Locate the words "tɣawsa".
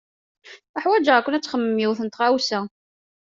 2.09-2.59